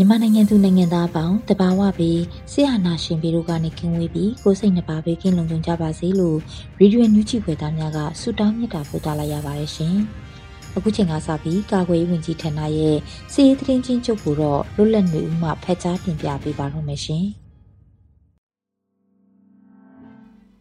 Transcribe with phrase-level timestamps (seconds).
[0.00, 2.20] မြန်မာနိုင်ငံသူနိုင်ငံသားအပေါင်းတဘာဝပြီး
[2.52, 6.38] ဆရာနာရှင်ပြီးတို့ကနေကင်းဝေးပြီးကိုစိတ်နှပါဘေးကင်းလုံခြုံကြပါစေလို့
[6.80, 9.96] ရေဒီယိုညူချီဖွယ်သားများကဆုတောင်းမြတ်တာပို့သလာရပါတယ်ရှင်။
[10.76, 12.96] အခုချိန်ကစပြီးကာကွယ်ရေးဝန်ကြီးဌာနရဲ့
[13.32, 17.24] စီရေးသတင်းချင်းချုပ်ကိုတော့လွတ်လပ်နေဦးမှဖတ်ကြားတင်ပြပေးပါရမရှင်။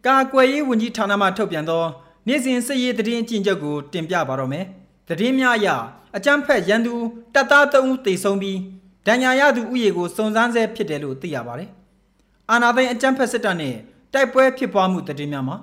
[0.05, 1.83] ကာကွယ်ရေးဝန်ကြီးဌာနမှထုတ်ပြန်သော
[2.27, 4.65] နေ့စဉ်စစ်ရေးသတင်းအကျဉ်းချုပ်ကိုတင်ပြပါတော့မယ်။
[5.07, 5.67] သတင်းများအရ
[6.15, 6.93] အကြမ်းဖက်ရန်သူ
[7.33, 8.57] တပ်သား3ဦးသေဆုံးပြီး
[9.07, 11.69] ဒဏ်ရာရသူဥယေကိုစုံစမ်းဆဲဖြစ်တယ်လို့သိရပါတယ်။
[12.51, 13.75] အာနာသိန်းအကြမ်းဖက်စစ်တပ်နဲ့
[14.13, 15.57] တိုက်ပွဲဖြစ်ပွားမှုသတင်းများမှာ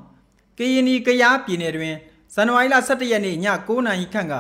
[0.59, 1.95] ကရင်နီကရားပြည်နယ်တွင်
[2.34, 4.34] ဇန်နဝါရီလ17ရက်နေ့ည9:00နာရီခန့်က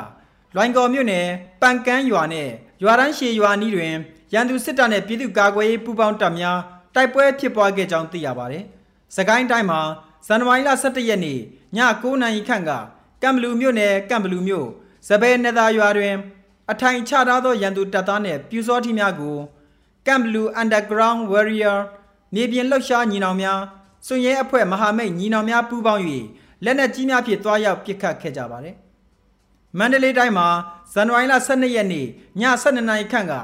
[0.54, 1.26] လွိုင်ကော်မြို့နယ်
[1.62, 2.48] ပန်ကန်းရွာနဲ့
[2.82, 3.92] ရွာတန်းရှည်ရွာနီးတွင်
[4.32, 6.58] ရန်သူစစ်တပ်နဲ့ပြည်သူ့ကာကွယ်ရေးပူးပေါင်းတပ်များ
[6.94, 8.64] တိုက်ပွဲဖြစ်ပွားခဲ့ကြောင်းသိရပါတယ်။
[9.16, 9.80] စကိုင်းတိုင်းမှာ
[10.26, 11.40] ဇန်နဝါရီလ17ရက်နေ့ည
[11.76, 12.70] 9:00နာရီခန့်က
[13.22, 14.68] ကံဘလူမြို့နယ်ကံဘလူမြို့
[15.08, 16.14] စပယ်နယ်သာရွာတွင်
[16.72, 19.36] အထိုင်ချထားသောရန်သူတပ်သားနှင့်ပြူစောတိများကို
[20.06, 21.78] Camp Blue Underground Warrior
[22.34, 23.60] မြေပြင်လှုပ်ရှားညီနောင်များ
[24.06, 26.02] စွန်ရဲအဖွဲ့မဟာမိတ်ညီနောင်များပူးပေါင်း၍
[26.64, 28.76] လက်နက်ကြီးများဖြင့်တွားရောက်ပစ်ခတ်ခဲ့ကြပါတယ်။
[29.78, 30.48] မန္တလေးတိုင်းမှာ
[30.92, 32.08] ဇန်နဝါရီလ12ရက်နေ့ည
[32.62, 33.34] 12နာရီခန့်က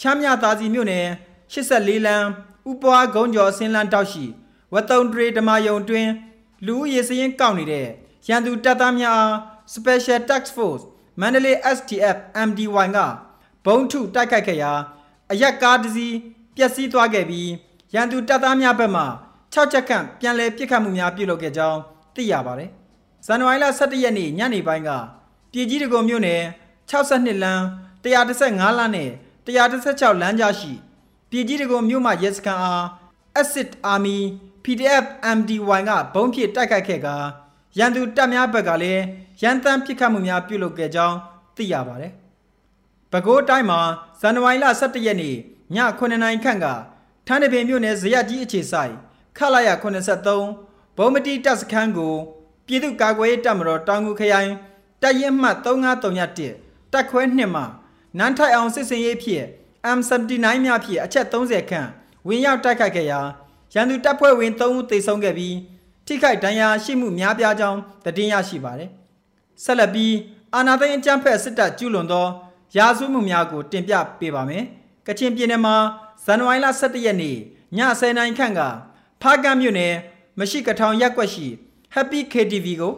[0.00, 1.06] ချမ်းမြသာစီမြို့နယ်
[1.52, 2.26] 84လမ်း
[2.70, 4.24] ဥပွားကုန်းကျော်ဆင်းလန်းတောက်ရှိ
[4.72, 6.08] ဝတုံတရေဓမာယုံတွင်
[6.66, 7.86] လူဦးရေစရင်ကောက်နေတဲ့
[8.28, 9.22] ရန်သူတပ်သားများ
[9.74, 10.84] Special Task Force
[11.20, 12.16] မန္တလေး STF
[12.48, 12.98] MDY က
[13.64, 14.72] ဘုံထုတိုက်ခိုက်ခဲ့ရာ
[15.32, 16.14] အရက်ကားတစ်စီး
[16.56, 17.50] ပျက်စီးသွားခဲ့ပြီး
[17.94, 19.02] ရန်သူတပ်သားများဘက်မှ
[19.52, 21.80] 6ချက်ခန့်ပြန်လည်ပစ်ခတ်မှုများပြုလုပ်ခဲ့ကြောင်း
[22.14, 22.70] သိရပါတယ်။
[23.26, 24.90] ဇန်နဝါရီလ17ရက်နေ့ညနေပိုင်းက
[25.52, 26.42] ပြည်ကြီးတကုံမြို့နယ်
[26.90, 27.62] 62လမ်း
[28.04, 29.10] 115လမ်းနဲ့
[29.46, 30.72] 116လမ်းကြားရှိ
[31.30, 32.84] ပြည်ကြီးတကုံမြို့မှရဲစခန်းအား
[33.40, 34.18] Acid Army
[34.64, 35.04] PDF
[35.36, 37.16] MDY ကဘုံဖြစ်တိုက်ခိုက်ခဲ့ကာ
[37.78, 39.02] ရန်သူတပ်များဘက်ကလည်း
[39.42, 41.16] ရန်တမ်းပစ်ခတ်မှုများပြုလုပ်ခဲ့ကြောင်း
[41.56, 42.12] သိရပါတယ်။
[43.12, 43.80] ပဲခူးတိုင်းမှာ
[44.20, 45.36] ဇန်နဝါရီလ17ရက်နေ့ည
[45.98, 46.66] 9နာရီခန့်က
[47.26, 48.92] ထန်းတပင်မြို့နယ်ဇရက်ကြီးအခြေဆိုင်
[49.36, 52.14] ခလာရ83ဘုံမတီတပ်စခန်းကို
[52.66, 54.50] ပြည်သူ့ကာကွယ်ရေးတပ်မတော်တောင်ငူခရိုင်
[55.02, 57.62] တပ်ရင်းမှတ်3931တပ်ခွဲ2မှ
[58.18, 59.46] နန်းထိုက်အောင်စစ်စင်ရေးဖြင့်
[59.96, 61.88] M79 များဖြင့်အချက်30ခန့်
[62.26, 63.20] ဝင်ရောက်တိုက်ခိုက်ခဲ့ရာ
[63.74, 65.54] ရန်သူတပ်ဖွဲ့ဝင်3ဦးသေဆုံးခဲ့ပြီး
[66.06, 68.90] ထိခိုက်ဒဏ်ရာရှိမှုများပြားကြောင်းသတင်းရရှိပါတယ်။
[69.64, 70.14] ဆက်လက်ပြီး
[70.54, 72.26] အာနာသိန်းအကြမ်းဖက်စစ်တပ်ကျူးလွန်သော
[72.76, 74.64] ရာဇဝမှုများကို တင်ပြပေးပါမယ်။
[75.06, 75.76] ကချင်ပြည်နယ်မှာ
[76.24, 77.38] ဇန်နဝါရီလ17ရက်နေ့ည
[77.78, 78.60] 10:00နာရီခန့်က
[79.22, 79.94] ဖားကမ်းမြို့နယ်
[80.38, 81.46] မရှိကထောင်ရက်ကွက်ရှိ
[81.94, 82.92] Happy KTV ကို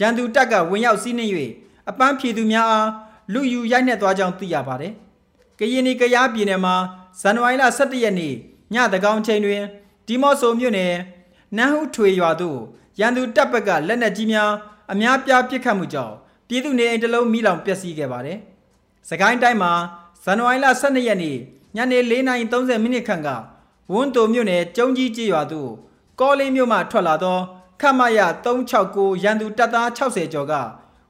[0.00, 1.32] ရန်သူတပ်ကဝင်ရောက်စီးနှင်း၍
[1.90, 2.88] အပန်းဖြေသူများအား
[3.32, 4.92] လူယူရိုက်နှက်သွားကြောင်းသိရပါတယ်။
[5.58, 6.74] ကရင်နီကရားပြည်နယ်မှာ
[7.20, 8.34] ဇန်နဝါရီလ17ရက်နေ့
[8.74, 9.62] ညတကောင်ချိန်တွင်
[10.06, 10.92] ဒီမော့ဆိုမြို့နယ်
[11.56, 12.58] နန်းဟုထွေရွာသို့
[13.00, 14.50] ရန်သူတပ်ဘက်ကလက်နက်ကြီးများ
[14.92, 16.14] အများပြားပစ်ခတ်မှုကြောင့်
[16.48, 18.38] ပြည်သူနေအိမ်တစ်လုံးမိလောင်ပျက်စီးခဲ့ပါတယ်။
[19.08, 19.72] စကိုင်းတိုင်းမှာ
[20.24, 21.36] ဇန်နဝါရီလ12ရက်နေ့
[21.76, 23.28] ညနေ4:30မိနစ်ခန့်က
[23.92, 25.70] ဝန်းတိုမြို့နယ်ကျုံကြီးကျေးရွာသို့
[26.20, 27.38] ကောလင်းမြို့မှထွက်လာသော
[27.80, 28.20] ခမရ
[28.74, 30.54] 369ရန်သူတပ်သား60ကျော်က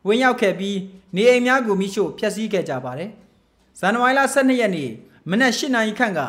[0.07, 0.79] ဝင်ရောက်ခဲ့ပြီး
[1.17, 3.11] နေအိမ်များကိုမိရှို့ဖျက်ဆီးခဲ့ကြပါတယ်။
[3.81, 4.91] ဇန်နဝါရီလ12ရက်နေ့
[5.31, 6.21] မနက်8နာရီခန့်က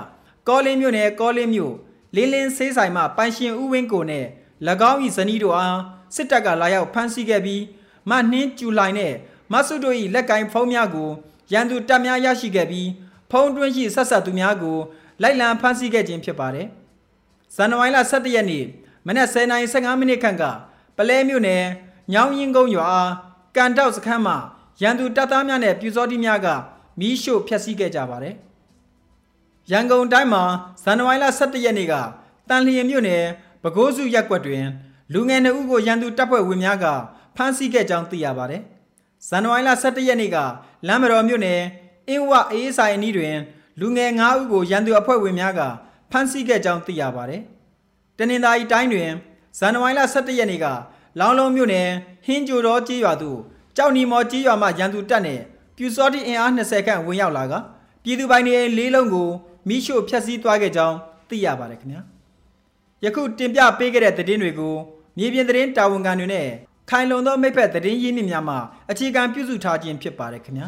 [0.47, 1.73] ကောလင်းမြို့နယ်ကောလင်းမြို့
[2.15, 4.25] လင်းလင်းဆေးဆိုင်မှပိုင်ရှင်ဦးဝင်းကိုနဲ့၎
[4.91, 5.79] င်း၏ဇနီးတို့အား
[6.15, 7.63] စစ်တပ်ကလာရောက်ဖမ်းဆီးခဲ့ပြီး
[8.09, 9.13] မနှင်းကျူလိုင်နဲ့
[9.51, 11.09] မဆုတို့၏လက်ကင်ဖုံးများကို
[11.51, 12.89] ရန်သူတပ်များရရှိခဲ့ပြီး
[13.31, 14.77] ဖုံးတွင်းရှိဆက်ဆက်သူများကို
[15.21, 16.67] လိုက်လံဖမ်းဆီးခဲ့ခြင်းဖြစ်ပါတယ်။
[17.55, 18.65] ဇန်နဝါရီလ17ရက်နေ့
[19.07, 20.43] မနက်10:15မိနစ်ခန့်က
[20.97, 21.63] ပလဲမြို့နယ်
[22.13, 22.89] ညောင်ရင်ကုန်းရွာ
[23.55, 24.37] ကန်တောက်စခန်းမှာ
[24.81, 26.47] ရန်သူတပ်သားများနဲ့ပြူစောတိများက
[26.99, 28.35] မီးရှို့ဖျက်ဆီးခဲ့ကြပါတယ်။
[29.71, 30.43] ရန်ကုန်တိုင်းမှာ
[30.83, 31.93] ဇန်နဝါရီလ17ရက်နေ့က
[32.49, 33.23] တန်လျင်မြို့နယ်
[33.63, 34.65] ပဲခူးစုရပ်ကွက်တွင်
[35.13, 36.85] လူငယ်နှစ်ဦးကိုရန်သူတပ်ဖွဲ့ဝင်များက
[37.35, 38.61] ဖမ်းဆီးခဲ့ကြောင်းသိရပါတယ်။
[39.27, 40.37] ဇန်နဝါရီလ17ရက်နေ့က
[40.87, 41.61] လမ်းမတော်မြို့နယ်
[42.07, 43.35] အင်းဝအေးဆိုင်အနီးတွင်
[43.79, 45.61] လူငယ်9ဦးကိုရန်သူအဖွဲ့ဝင်များက
[46.11, 47.41] ဖမ်းဆီးခဲ့ကြောင်းသိရပါတယ်။
[48.17, 49.11] တနင်္သာရီတိုင်းတွင်
[49.59, 50.65] ဇန်နဝါရီလ17ရက်နေ့က
[51.19, 51.89] လောင်လုံးမြို့နယ်
[52.25, 53.39] ဟင်းကြိုတော်ကြီးရွာသို့
[53.77, 55.43] ကြောက်နီမော်ကြီးရွာမှရန်သူတပ်နှင့်
[55.77, 57.53] ပြူစောတိအင်အား20ခန့်ဝင်ရောက်လာက
[58.03, 59.29] ပြည်သူပိုင်နေလေးလုံးကို
[59.67, 60.97] မိရှို့ဖျက်ဆီးသွားခဲ့ကြောင်း
[61.29, 62.01] သိရပါတယ်ခင်ဗျာ
[63.03, 64.75] ယခုတင်ပြပေးခဲ့တဲ့သတင်းတွေကို
[65.17, 66.47] မြေပြင်သတင်းတာဝန်ခံတွေနဲ့
[66.89, 68.55] ခိုင်လုံသောမိဖက်သတင်းရင်းမြစ်များမှ
[68.91, 70.67] အခြေခံပြုစုထားခြင်းဖြစ်ပါတယ်ခင်ဗျာ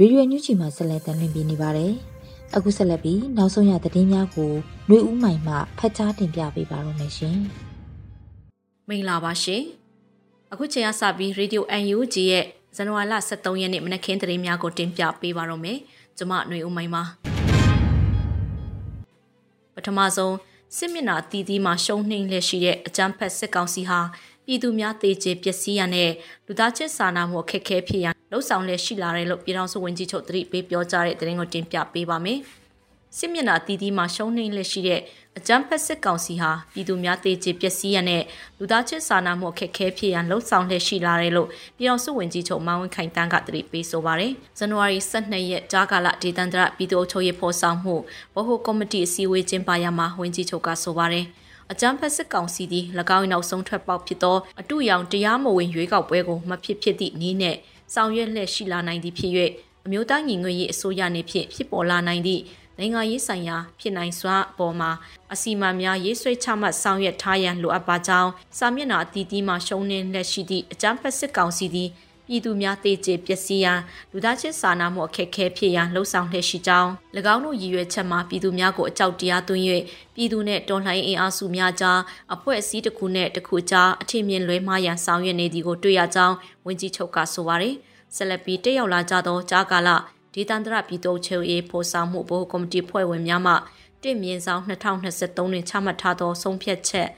[0.00, 1.92] ရေဒီယိုညူချီမှာဆက်လက်တင်ပြနေပါတယ်။
[2.56, 4.52] အခုဆက်လက်ပြီးနောက်ဆုံးရသတင်းများကို
[4.86, 7.38] ຫນွေဦးမိုင်မှဖတ်ကြားတင်ပြပေးပါရမရှင်။
[8.88, 9.62] မင်္ဂလာပါရှင်။
[10.52, 12.44] အခုချိန်ကစပြီး Radio UNG ရဲ့
[12.76, 15.78] ဇန်နဝါရီလ23ရက်နေ့မနက်ခင်းသတင်းများကိုတင်ပြပေးပါရမယ်။
[16.16, 17.02] ကျွန်မຫນွေဦးမိုင်ပါ။
[19.74, 20.34] ပထမဆုံး
[20.76, 24.00] စစ်မျက်နှာတီးတီးမှာရှုံးနှိမ့်လက်ရှိတဲ့အကြမ်းဖက်စစ်ကောင်စီဟာ
[24.46, 26.10] ပြည်သူများတေကျေပျက်စီးရတဲ့
[26.46, 32.38] လူသားချင်းစာနာမှုအခက်အခဲဖြစ်ရန်လှုပ်ဆောင်လက်ရှိလာတယ်လို့ပြည်ထောင်စုဝန်ကြီးချုပ်သတိပေးပြောကြားတဲ့သတင်းကိုတင်ပြပေးပါမယ်။
[33.18, 35.00] စစ်မျက်နှာတီးတီးမှာရှုံးနှိမ့်လက်ရှိတဲ့
[35.38, 38.22] အကြမ်းဖက်စစ်ကောင်စီဟာပြည်သူများတေကျေပျက်စီးရတဲ့
[38.58, 47.94] လူသားချင်းစာနာမှုအခက်အခဲဖြစ်ရန်လှုပ်ဆောင်လက်ရှိလာတယ်လို့ပြည်ထောင်စုဝန်ကြီးချုပ်မောင်ဝင်းခိုင်တန်းကသတိပေးဆိုပါတယ်။ဇန်နဝါရီ12ရက်ဂျာကာလဒေသန္တရပြည်သူ့အချုပ်ရေးဖော်ဆောင်မှု
[48.34, 51.24] ဗဟိုကော်မတီအစည်းအဝေးကျင်းပရမှာဝန်ကြီးချုပ်ကဆိုပါတယ်။
[51.72, 52.84] အကြမ်းဖက်စစ်ကောင်စီသည်၎
[53.16, 57.56] င်း၏နောက်ဆုံးထွက်ပေါက်ဖြစ်သောအတုရောင်တရားမဝင်ရွေးကောက်ပွဲကိုမဖြစ်ဖြစ်သည့်နည်းနဲ့
[57.94, 59.32] ဆောင်ရွက်လျက်ရှိလာနိုင်သည်ဖြစ်၍
[59.86, 62.42] အမျိုးသားညီညွတ်ရေးအစိုးရနှင့်ဖြင့်ဖြစ်ပေါ်လာနိုင်သည့်
[62.78, 64.90] နိုင်ငံရေးဆိုင်ရာဖြစ်နိုင်စွာအပေါ်မှာ
[65.32, 71.90] အစီအမံများရေးဆွဲချမှတ်ဆောင်ရွက်ထားရန်လိုအပ်ပါကြောင်းစာမျက်နှာအသီးသီးမှရှုံးနှင်းလက်ရှိသည့်အကြမ်းဖက်စစ်ကောင်စီသည်
[72.28, 73.80] ပြည်သူများတေကျေပျက်စီးရန်
[74.12, 76.90] လူသားချင်းစာနာမှုအခက်အခဲဖြစ်ရန်လှုံ့ဆော်လှည့်ရှိကြောင်း၎
[77.34, 79.62] င်းတို့ရည်ရွယ်ချက်မှာပြည်သူများကိုအကြောက်တရားသွင်း၍
[80.14, 82.00] ပြည်သူနှင့်တော်လှန်ရေးအင်အားစုများကြား
[82.34, 86.36] အဖွဲ့အစည်းတစ်ခုနဲ့တစ်ခုကြားအထင်မြင်လွဲမှားရန်ဆောင်ရွက်နေသည်ကိုတွေ့ရကြောင်း
[86.66, 87.74] ဝန်ကြီးချုပ်ကဆိုပါတယ်
[88.16, 89.90] ဆက်လက်ပြီးတက်ရောက်လာကြသောကြားကာလ
[90.34, 93.54] ဒေသန္တရပြည်သူ့ချုပ်ရေးဖော်ဆောင်မှုဘိုးကော်မတီဖွဲ့ဝင်များမှ
[94.02, 97.08] တင့်မြင့်ဆောင်2023တွင်ချမှတ်ထားသောဆုံးဖြတ်ချက်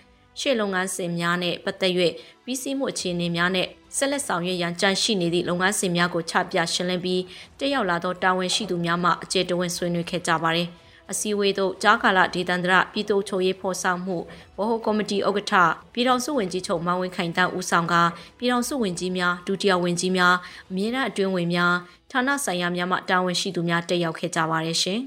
[0.40, 1.92] ရှေ့လုပ်ငန်းစဉ်များနဲ့ပတ်သက်၍
[2.44, 3.66] ပြီးစီးမှုအခြေအနေများနဲ့
[3.96, 7.22] ဆက်လက်ဆောင်ရွက်ရန်ကြံရှိနေသည့်လုပ်ငန်းစဉ်များကိုချပြရှင်းလင်းပြီး
[7.58, 10.68] တက်ရောက်လာသောတာဝန်ရှိသူများမှအကျေတဝင်းဆွေးနွေးခဲ့ကြပါသည်
[11.10, 14.16] အစည်းအဝေးသို့ကြားကာလဒေသန္တရပြည်သူ့ချုပ်ရေးဖော်ဆောင်မှု
[14.56, 15.54] ဗဟိုကော်မတီဥက္ကဋ္ဌ
[15.92, 17.94] ပြည်ထောင်စုဝန်ကြီးချုပ်မောင်ဝင်းခိုင်တန်းဦးဆောင်က
[18.38, 20.34] ပြည်ထောင်စုဝန်ကြီးများဒုတိယဝန်ကြီးများ
[20.70, 21.74] အမြင့်အတွင်းဝင်များ
[22.10, 25.00] ဌာနဆိုင်ရာများမှတာဝန်ရှိသူများတက်ရောက်ခဲ့ကြပါတယ်ရှင်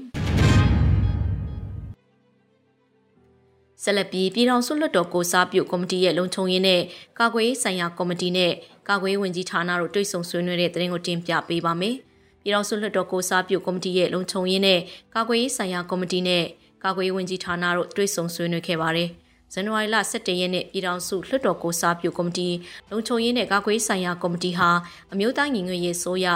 [3.82, 6.80] ဆက်လက်ပြီးပြည်ထောင်စုလွှတ်တော်ကိုစားပြုကော်မတီရဲ့လုံခြုံရေးနဲ့
[7.18, 8.52] ကာကွယ်ရေးဆိုင်ရာကော်မတီနဲ့
[8.88, 11.96] ကာကွယ်ရေးဝန်ကြီးဌာနတို့တွေ့ဆုံဆွေးနွေးတဲ့သတင်းကိုတင်ပြပေးပါမယ်။
[12.44, 14.80] ပြည်ထောင်စုလွှတ်တော်ကိုစားပြုကော်မတီရဲ့လုံခြုံရေးနဲ့
[15.14, 16.44] ကာကွယ်ရေးဆိုင်ရာကော်မတီနဲ့
[16.84, 19.08] ကာကွယ်ရေးဝန်ကြီးဌာနတို့တွေ့ဆုံဆွေးနွေးခဲ့ပါတယ်။
[19.52, 22.48] ဇန်နဝါရီလ17ရက်နေ့ပြည်ထောင်စုလွှတ်တော်ကိုစားပြုကော်မတီ
[22.90, 24.70] လုံခြုံရေးနဲ့ကာကွယ်ရေးဆိုင်ရာကော်မတီဟာ
[25.12, 26.26] အမျိုးသားညီညွတ်ရေးဆိုရ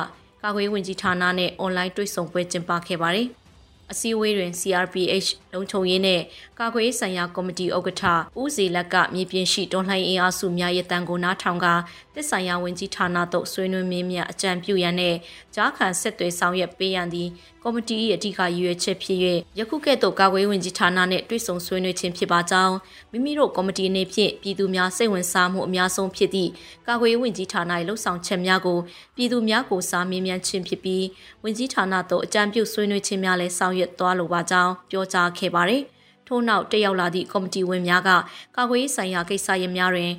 [0.42, 3.28] ကာကွယ်ရေးဝန်ကြီးဌာနနဲ့အွန်လိုင်းတွေ့ဆုံပွဲကျင်းပခဲ့ပါတယ်။
[3.92, 6.20] အစည်းအဝေးတွင် CRPH လုံခြုံရေးနဲ့
[6.58, 8.04] ကာကွယ်ရေးဆိုင်ရာကော်မတီဥက္ကဋ္ဌ
[8.40, 11.66] ဦးစီလက်ကမြေပြင်ရှိတွန်လှန်အင်အားစုများရဲ့တန်ကိုနားထောင်က
[12.14, 15.14] တစ်ဆိုင်ရာဝန်ကြီးဌာနသို့ဆွေးနွေးမင်းမြအကြံပြုရန်နဲ့
[15.54, 17.28] ကြားခံဆက်သွယ်ဆောင်ရွက်ပေးရန်သည်
[17.66, 19.18] ကော်မတီ၏အဓိကရည်ရွယ်ချက်ဖြစ်၍
[19.58, 22.74] ယခုကဲ့သို့ကာကွယ်ဝင်ကြီးဌာနနှင့်တွေ့ဆုံဆွေးနွေးခြင်းဖြစ်ပါကြောင်း
[23.12, 26.50] မိမိတို့ကော်မတီအနေဖြင့်ပြည်သူများစိတ်ဝင်စားမှုအများဆုံးဖြစ်သည့်
[26.86, 28.78] ကာကွယ်ဝင်ကြီးဌာန၏လှုပ်ဆောင်ချက်များကို
[29.16, 31.04] ပြည်သူများကိုစားမြင်မြန်ခြင်းဖြစ်ပြီး
[31.42, 35.82] ဝင်ကြီးဌာနသို့အကြံပြုဆွေးနွေးခြင်းများလည်းဆောင်ရွက်သွားလိုပါကြောင်းပြောကြားခဲ့ပါသည်
[36.26, 38.10] ထို့နောက်တက်ရောက်လာသည့်ကော်မတီဝင်များက
[38.56, 40.12] ကာကွယ်ရေးဆိုင်ရာကိစ္စရပ်များတွင်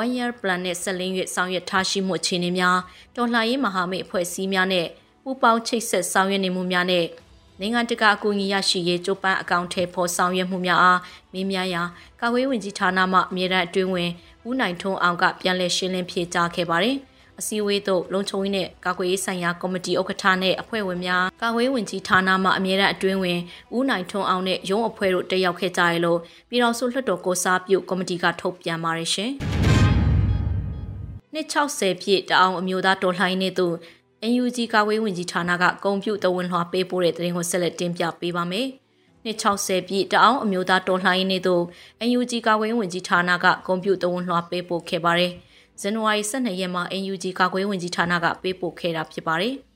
[0.00, 2.78] one year plan နဲ့ဆက်လင်း၍ဆောင်ရွက်ထားရှိမှုအခြေအနေများ
[3.16, 4.86] တော်လှန်ရေးမဟာမိတ်အဖွဲ့အစည်းများနဲ့
[5.28, 7.06] ပူးပေါင်းချိတ်ဆက်ဆောင်ရွက်နေမှုများနဲ့
[7.60, 11.00] နိုင်ငံတကာအကူအညီရရှိရေးကြိုးပမ်းအကောင့်ထဲပေါ်ဆောင်ရွက်မှုများအား
[11.32, 11.82] မေးမြန်းရာ
[12.20, 14.10] ကာကွယ်ဝင်ကြီးဌာနမှအမြဲတမ်းအတွင်းဝင်
[14.48, 16.96] ဦးနိုင်ထွန်းအောင်ကပြန်လည်ရှင်းလင်းဖြေကြားခဲ့ပါတယ်။
[17.38, 23.40] အစည်းအဝေးသို့လုံခြုံရေးနဲ့ကာကွယ်ရေးဆိုင်ရာကော်မတီဥက္ကဋ္ဌနဲ့အဖွဲ့ဝင်များကာကွယ်ဝင်ကြီးဌာနမှအမြဲတမ်းအတွင်းဝင်
[23.76, 26.18] ဦးနိုင်ထွန်းအောင်နဲ့ရုံးအဖွဲ့တို့တက်ရောက်ခဲ့ကြရလို့
[26.50, 29.32] ပြည်တော်စုလွှတ်တော်ကိုစားပြုကော်မတီကထုတ်ပြန်ပါတယ်ရှင်။
[31.32, 33.74] နှစ်60ပြည့်တအောင်အမျိုးသားတော်လှန်ရေးနေ့သို့
[34.24, 38.66] NUG ကာဝေးဝင်ကြီးဌာနကဂုံပြုတဝန်လွှာပေးပို့တဲ့သတင်းကိုဆက်လက်တင်ပြပေးပါမယ်။
[39.24, 41.62] နှစ်60ပြည့်တအောင်အမျိုးသားတော်လှန်ရေးနေ့သို့
[42.08, 45.32] NUG ကာဝေးဝင်ကြီးဌာနကဂုံပြုတဝန်လွှာပေးပို့ခဲ့ပါတယ်။
[45.80, 49.54] ဇန်နဝါရီ12ရက်မှာ NUG ကာကွယ်ဝင်ကြီးဌာနကပေးပို့ခဲ့တာဖြစ်ပါတယ်။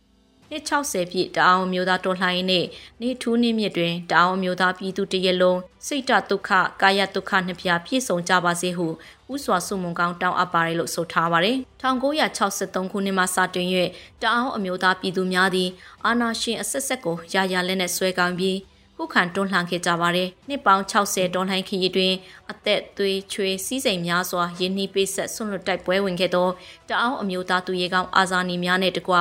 [0.51, 2.67] နှစ်60ပြည့်တအောင်မျိုးသားတော်လှန်ရေးနေ့
[3.01, 6.51] နေ့ထူးနေ့မြစ်တွင်တအောင်မျိုးသားပြည်သူတရက်လုံးစိတ်တဒုက္ခ
[6.83, 8.87] ကာယဒုက္ခနှစ်ပြားပြည့်စုံကြပါစေဟု
[9.33, 13.69] ဥစွာစုမုံကောင်းတောင်းအပ်ပါတယ်လို့ဆိုထားပါတယ်။1963ခုနှစ်မှစတင်၍
[14.23, 15.69] တအောင်အမျိုးသားပြည်သူများသည်
[16.05, 18.59] အာဏာရှင်အဆက်ဆက်ကိုရာရာလက်နဲ့ဆွဲကောင်းပြီး
[18.97, 22.15] ခုခုခံတွန်းလှန်ခဲ့ကြပါတယ်။နှစ်ပေါင်း60တွန်းလှန်ခရီးတွင်
[22.51, 26.49] အသက်သွေးချွေးစီးစိမ်များစွာရင်းနှီးပေးဆက်ဆွန့်လွတ်တိုက်ပွဲဝင်ခဲ့သော
[26.89, 29.15] တအောင်းအမျိုးသားသူရဲကောင်းအာဇာနည်များနဲ့တကွ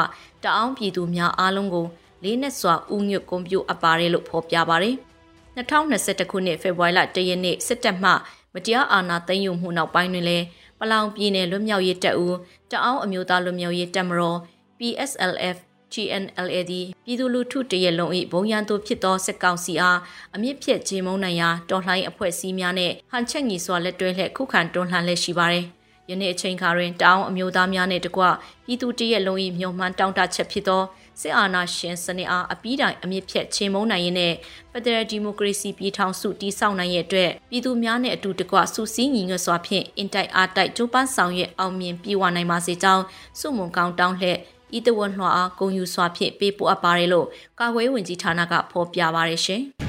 [0.44, 1.86] တအောင်းပြည်သူများအားလုံးကို
[2.24, 4.96] လေးနက်စွာဥညွတ်ကွန်ပျူအပ်ပါတယ်လို့ဖော်ပြပါတယ်။
[5.56, 8.12] 2021ခုနှစ်ဖေဖော်ဝါရီလ1ရက်နေ့စစ်တပ်မှ
[8.54, 10.46] မတရားအာဏာသိမ်းယူမှုနောက်ပိုင်းတွင်လည်း
[10.80, 12.38] ပလောင်ပြည်နယ်လွတ်မြောက်ရေးတပ်ဦး
[12.72, 14.38] တအောင်းအမျိုးသားလွတ်မြောက်ရေးတပ်မတော်
[14.78, 15.58] PSLF
[15.94, 16.74] GNLAD
[17.06, 20.00] ပြည်သူလူထုတရက်လုံး၏ဘုံရန်သူဖြစ်သောစစ်ကောင်စီအား
[20.36, 25.66] အမြင့်ဖြတ်ခြင်းမုံနိုင်ရာတော်လှန်ရေးအဖွဲ့အစည်းများနဲ့ဟန်ချက်ညီစွာလက်တွဲလှည့်ခုခံတွန်းလှန်လက်ရှိပါသည်
[26.10, 28.24] ယနေ့အချိန်ခါတွင်တောင်အမျိုးသားများနှင့်တကွ
[28.66, 30.84] ပြည်သူတရက်လုံး၏မျှော်မှန်းတောင်းတချက်ဖြစ်သော
[31.22, 34.34] စစ်အာဏာရှင်စနစ်အားအပြီးတိုင်အမြင့်ဖြတ်ချင်းမုံနိုင်ရင်းနဲ့
[34.72, 43.04] ဖက်ဒရယ်ဒီမိုကရေစီပြည်ထောင်စုတည်ဆောက်နိုင်ရဲ့အတွက်ပြည်သူများနဲ့အတူတကွစုစည်းညီညွတ်စွာဖြင့်အင်တိုက်အားတိုက်ကြိုးပမ်းဆောင်ရွက်အောင်မြင်ပြည့်ဝနိုင်ပါစေကြောင်း
[43.40, 44.40] စုမုံကောင်းတောင်းလှည့်
[44.78, 47.28] ဤတဝတ်လွှာအားဂုံယူစွာဖြင့်ပေးပို့အပ်ပါတယ်လို့
[47.60, 49.64] ကာကွယ်ဝင်ကြီးဌာနကဖော်ပြပါရရှင်။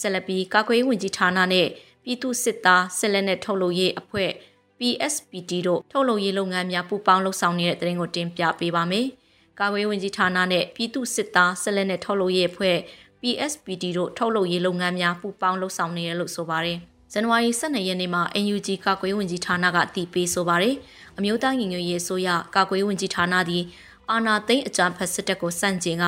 [0.00, 1.66] ဆက်လက်ပြီးကာကွယ်ဝင်ကြီးဌာနနဲ့
[2.04, 4.30] ပြည်သူစစ်သားဆက်လက်နဲ့ထုတ်လုပ်ရေးအဖွဲ့
[4.78, 9.06] PSPT တို့ထုတ်လုပ်ရေးလုပ်ငန်းများပူးပေါင်းလှုပ်ဆောင်နေတဲ့တဲ့ရင်ကိုတင်ပြပေးပါမယ်။
[9.60, 12.76] ကာကွယ်ဝင်ကြီးဌာနနဲ့ပြည်သူစစ်သားဆက်လက်နဲ့ထုတ်လုပ်ရေးအဖွဲ့
[13.20, 16.78] PSPT တို့ထုတ်လုပ်ရေးလုပ်ငန်းများပူးပေါင်းလှုပ်ဆောင်နေတယ်လို့ဆိုပါတယ်။
[17.12, 20.74] ဇန်နဝါရီ12ရက်နေ့မှာ NUG ကာကွယ်ဝင်ကြီးဌာနကအတည်ပြုဆိုပါတယ်။
[21.18, 23.64] အမျိုးသားညီညွတ်ရေးအစိုးရကာကွယ်ဝင်ကြီးဌာနသည်
[24.10, 26.04] အာဏာသိမ်းအကြမ်းဖက်စစ်တပ်ကိုစန့်ကျင်က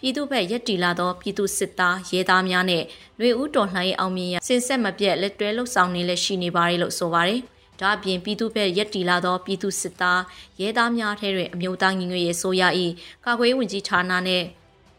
[0.00, 2.84] ပြည်သူ့ဘက်ရက်တီလာသောပြည်သူစစ်သားရဲသားများနဲ့
[3.20, 7.40] လူဦးတော်လှန်ရေးအောင်မြင်ရစင်ဆက်မပြတ်လက်တွဲလှုပ်ဆောင်နေလက်ရှိနေပါတယ်လို့ဆိုပါတယ်။
[7.80, 10.20] ဒါအပြင်ပြည်သူ့ဘက်ရက်တီလာသောပြည်သူစစ်သား
[10.60, 12.62] ရဲသားများထဲတွင်အမျိုးသားညီညွတ်ရေးအစိုးရ၏
[13.24, 14.42] ကာကွယ်ဝင်ကြီးဌာနနဲ့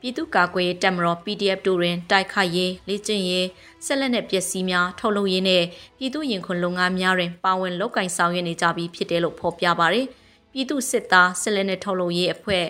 [0.01, 3.47] ပြည်သူ့ကာကွယ်တပ်မတော် PDF တို့တွင်တိုက်ခိုက်ရေးလေ့ကျင့်ရေး
[3.85, 5.63] ဆက်လက်နဲ့ပျက်စီးများထုတ်လုပ်ရေးနဲ့
[5.97, 10.07] ပြည်သူရင်ခွန်လုပ်ငန်းများတွင်ပါဝင်လုပ်ကင်ဆောင်ရွက်နေကြပြီးဖြစ်တယ်လို့ဖော်ပြပါရယ်
[10.53, 12.65] ပြည်သူစစ်သားဆက်လက်နဲ့ထုတ်လုပ်ရေးအဖွဲ့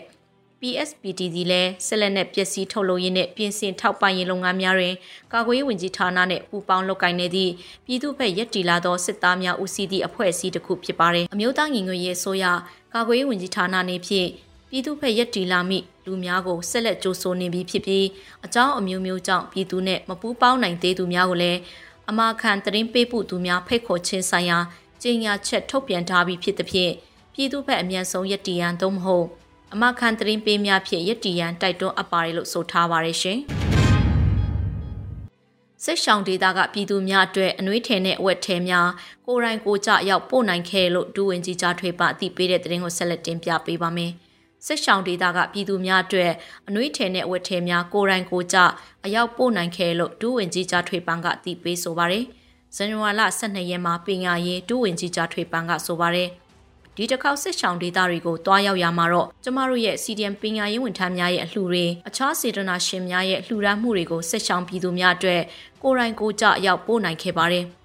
[0.62, 4.96] PSPTD လည်းဆက်လက်နဲ့ပျက်စီးထုတ်လုပ်ရေးနဲ့ပြင်ဆင်ထောက်ပံ့ရေးလုပ်ငန်းများတွင်
[5.34, 7.52] ကာကွယ်ရေးဝန်ကြီးဌာနနဲ့ပူးပေါင်းလုပ်ကိုင်နေသည့်
[7.86, 12.46] ပြည်သူ့ဘက်ရက်တီလာသောစစ်သားများဦးစီးသည့်အဖွဲ့အစည်းတစ်ခုဖြစ်ပါတယ်။အမျိုးသားညီညွတ်ရေးအစိုးရ
[12.94, 14.28] ကာကွယ်ရေးဝန်ကြီးဌာနနေဖြင့်
[14.70, 18.06] ပြည်သူ့ဘက်ရက်တီလာမိလူများကိုဆက်လက်ကြိုးဆိုနေပြီးဖြစ်ပြီး
[18.46, 21.60] အကြောင်းအမျိုးမျိုးကြောင့်ပြည်သူနဲ့မပူးပေါင်းနိုင်သေးသူများကိုလည်း
[22.10, 24.58] အမာခံတရင်ပေးဖို့သူများဖိတ်ခေါ်ခြင်းဆိုင်ရာ
[25.04, 26.92] ကြေညာချက်ထုတ်ပြန်ထားပြီးဖြစ်သဖြင့်
[27.34, 29.28] ပြည်သူ့ဘက်အမြန်ဆုံးရက်တီရန်သို့မဟုတ်
[29.74, 33.40] အမခံတရင်ပေးများဖြင့်ရက်တီရန်တိုက်တွန်းအပ်ပါတယ်လို့ဆိုထားပါတယ်ရှင်။
[35.84, 38.90] စိတ်ရှောင်ဒေတာကပြည်သူများအတွက်အနှွေးထည်နဲ့အဝတ်ထည်များ
[39.28, 44.12] ကိုယ်တိုင်ကိုကြရောက်ပို့နိုင်ခဲ့လို့ဒူဝင်ကြီးကြားထွေးပအသိပေးတဲ့သတင်းကိုဆက်လက်တင်ပြပေးပါမယ်။
[44.66, 46.32] စစ်ရှောင်ဒေတာကပြည်သူများအတွက်
[46.68, 48.58] အနှွေးထည်နဲ့အဝတ်ထည်များကိုယ်တိုင်ကိုကြ
[49.06, 52.26] အရောက်ပို့နိုင်ခဲ့လို့ဒူဝင်ကြီးကြားထွေးပန်းကအသိပေးဆိုပါတယ်။
[52.76, 56.30] ဇန်နဝါရီလ12ရက်မှာပညာရေးဒူဝင်ကြီးကြားထွေးပန်းကဆိုပါတယ်။
[56.96, 65.42] ဒီတစ်ခေါက်စစ်ဆောင်ဒေသတွေကိုတွားရောက်ရမှာတော့ကျမတို့ရဲ့ CDM ပညာရေးဝန်ထမ်းများရဲ့အလှူတွေအခြားစေတနာရှင်များရဲ့လှူဒါန်းမှုတွေကိုစစ်ဆောင်ပြည်သူများအတွက်
[65.84, 67.66] ကိုယ်တိုင်ကိုယ်ကျရောက်ပို့နိုင်ခဲ့ပါတယ်။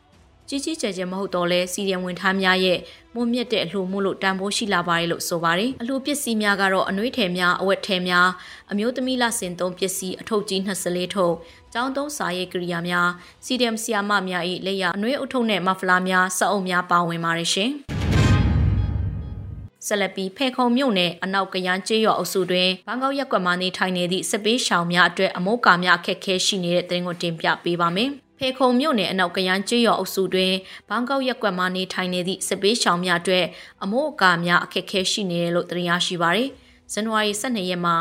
[0.48, 2.78] ကြီးကြီးကျယ်ကျယ်မဟုတ်တော့လဲ CDM ဝန်ထမ်းများရဲ့
[3.14, 8.28] မွန်မြတ်တဲ့အလှူမှုလို့တန်ဖိုးရှိလာပါတယ်လို့ဆိုပါတယ်။အလှူပစ္စည်းများကတော့အနှွေးထည်များအဝတ်ထည်များ
[8.72, 11.34] အမျိုးသမီးလဆင်သုံးပစ္စည်းအထုပ်ကြီး24ထုပ်
[11.72, 13.08] ကျောင်းသုံးစာရေးကိရိယာများ
[13.46, 17.72] CDM ဆီယာမများ၏လက်ရအနှွေးအထုပ်နဲ့မဖလာများစအုပ်များပါဝင်ပါတယ်ရှင်။
[19.86, 30.52] ဆက်လက်ပြီးဖေခုံမြို့နယ်အနောက်ကရန်ကျေးရွာအုပ်စုတွင်ဘန်ကောက်ရက်ကွက်မှနေထိုင်နေသည့်စစ်ပေးရှောင်များအတွက်အမုတ်ကာများအခက်ခဲရှိနေတဲ့တဲ့ကိုတင်ပြပေးပါမယ်။ဖေခုံမြို့နယ်အနောက်ကရန်ကျေးရွာအုပ်စုတွင်
[30.88, 33.46] ဘန်ကောက်ရက်ကွက်မှနေထိုင်နေသည့်စစ်ပေးရှောင်များအတွက်
[33.82, 36.48] အမိုးအကာများအခက်ခဲရှိနေတယ်လို့သိရရှိပါရယ်။
[36.92, 37.96] ဇန်နဝါရီ12ရက်မှာ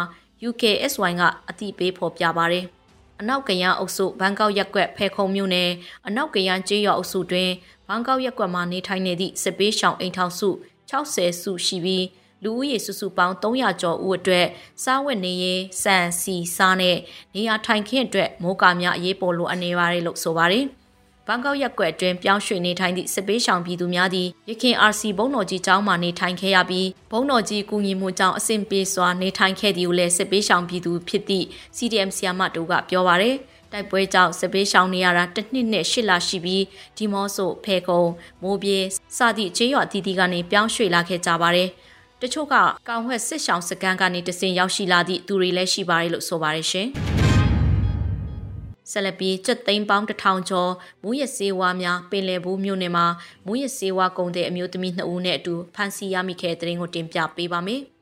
[0.49, 2.65] UKSY ကအတိပေးဖော်ပြပါရယ်။
[3.21, 5.69] အနောက်ကရန်အုပ်စုဘန်ကောက်ရက်ကွက်ဖေခုံမြို့နယ်
[6.07, 7.49] အနောက်ကရန်ကျေးရွာအုပ်စုတွင်
[7.87, 10.49] ဘန်ကောက်ရက်ကွက်မှနေထိုင်နေသည့်စစ်ပေးရှောင်အိမ်ထောင်စု
[10.93, 12.05] 60စုရှိပြီး
[12.43, 14.47] လူဦးရေစုစုပေါင်း300ကျော်ဦးအတွက်
[14.83, 16.97] စားဝတ်နေရေးစံစီစားနဲ့
[17.35, 20.65] နေရာထိုင်ခင်းအတွက်မိုးကာများအရေးပေါ်လိုအပ်နေပါတယ်လို့ဆိုပါတယ်။
[21.27, 31.45] ဘန်ကောက်ရက်ကွက်အတွင်းပြောင်းရွှေ့နေထိုင်သည့်စစ်ပေးရှောင်ပြည်သူများသည်ရခင် RC ဘုံတော်ကြီးကျောင်းမှနေထိုင်ခဲ့ရပြီးဘုံတော်ကြီးကူညီမှုကြောင့်အဆင်ပြေစွာနေထိုင်ခဲ့သည်ကိုလည်းစစ်ပေးရှောင်ပြည်သူဖြစ်သည့်
[31.77, 33.37] CDM ဆီယာမတို့ကပြောပါရယ်။
[33.73, 36.63] တိုက်ပွဲကြောင့်စပေးရှောင်နေရတာတစ်နှစ်နဲ့ရှစ်လရှိပြီး
[36.97, 38.03] ဒီမော့ဆိုဖဲကုံ
[38.43, 38.77] မိုးပြေ
[39.17, 41.69] စသည့်ကျေးရွာအသီးသီးကနေပြောင်းရွှေ့လာခဲ့ကြပါတယ်။
[42.21, 42.55] တချို့က
[42.89, 46.87] ကောင်းဝက်စစ်ရှောင်စကန်ကနေတစင်ရောက်ရှိလာသည့်သူတွေလည်းရှိပါတယ်လို့ဆိုပါတယ်ရှင်။
[48.91, 50.71] ဆက်လက်ပြီးကျက်သိန်းပေါင်းတစ်ထောင်ကျော်
[51.03, 53.05] မူရစေဝါများပင်လယ်ဘူးမြို့နယ်မှာ
[53.45, 57.83] မူရစေဝါကုံတဲ့အမျိုးသမီး2ဦးနဲ့အတူဖမ်းဆီးရမိခဲ့တဲ့တဲ့ရင်ကိုတင်ပြပေးပါမယ်။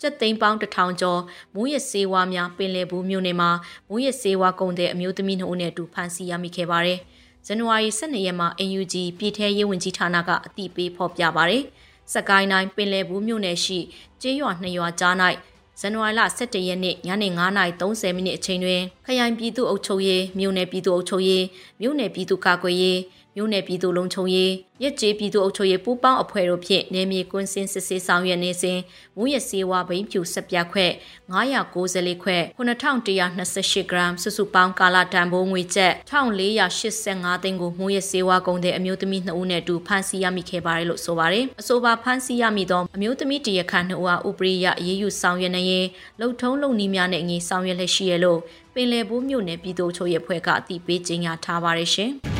[0.00, 1.20] ကျက်သိန်းပေါင်းတထောင်ကျော်
[1.54, 3.50] မူရစေဝါများပင်လယ်ဘူးမြို့နယ်မှာ
[3.88, 6.98] မူရစေဝါကုန်တဲ့အမျိုးသမီးနှုတ်နဲ့အတူဖမ်းဆီးရမိခဲ့ပါတယ်။
[7.46, 11.62] ဇန်နဝါရီ12ရက်မှာ AUG ပြည်ထရေးဝန်ကြီးဌာနကအတိပေးဖော်ပြပါတယ်။
[12.12, 13.78] စကိုင်းတိုင်းပင်လယ်ဘူးမြို့နယ်ရှိ
[14.20, 15.14] ကျေးရွာနှစ်ရွာကြား၌
[15.80, 17.28] ဇန်နဝါရီလ17ရက်နေ့ညနေ
[17.72, 21.44] 9:30မိနစ်အချိန်တွင် ခရိုင်ပြည်သူ့အုပ်ချုပ်ရေးမြို့နယ်ပြည်သူ့အုပ်ချုပ်ရေး
[21.80, 22.98] မြို့နယ်ပြည်သူ့ကာကွယ်ရေး
[23.36, 28.78] မြို့နယ်ပြည်သူ့လုံခြုံရေးရက်ကျေးပြည်သူ့အုပ်ချုပ်ရေးပူးပေါင်းအဖွဲ့တို့ဖြင့်နေမြေကွင်းစင်းစစ်ဆေးဆောင်ရွက်နေစဉ်
[29.16, 30.92] မူရစေဝါဘိန်းဖြူဆက်ပြခွက်
[31.32, 45.86] 994ခွက်9128 gram စုစုပေါင်းကာလာတန်ဖိုးငွေကျပ်1485သိန်းကိုမူရစေဝါကုန်တဲ့အမျိုးသမီး2ဦးနဲ့အတူဖမ်းဆီးရမိခဲ့ပါတယ်လို့ဆိုပါတယ်။အဆိုပါဖမ်းဆီးရမိသောအမျိုးသမီးတရခန့်2ဦးအားဥပရိယအေးအေးယူဆောင်ရွက်နေရင်
[46.20, 48.40] လုံထုံးလုံနီးများနဲ့အညီဆောင်ရွက်လက်ရှိရလို့
[48.76, 52.10] ပင်လယ်ဘူးမြို့နယ်ပြည်သူ့ချုပ်ရဲ့ဖွဲ့ကအတိပေးကြေညာထားပါတယ်ရှင်။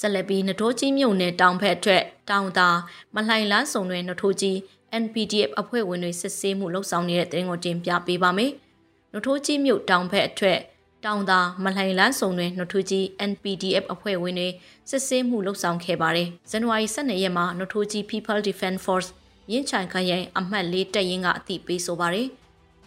[0.00, 2.68] ဆက်လက်ပြီးနထိုးကြီးမြို့နယ်တောင်ဖက်အတွက်တောင်သာ
[3.14, 4.56] မလှိုင်လန်းစုံတွင်နထိုးကြီး
[5.02, 8.52] NPDF အဖွဲ့ဝင်တွေစစ်ဆေးမှုလှုပ်ဆောင်နေတဲ့တဲ့ရင်ကိုတင်ပြပေးပါမယ်။
[9.14, 10.58] နထိုးကြီးမြို့တောင်ဖက်အတွက်
[11.04, 14.48] တောင်သာမလှိုင်လန်းစုံတွင်နထိုးကြီး NPDF အဖွဲ့ဝင်တွေ
[14.90, 19.08] စစ်ဆေးမှုလှုပ်ဆောင်ခဲ့ပါတယ်။ဇန်နဝါရီ12ရက်မှာနထိုးကြီး People Defense Force
[19.52, 22.28] ရင်းချန်ခရိုင်အမှတ်၄တပ်ရင်းကအသိပေးဆိုပါတယ်။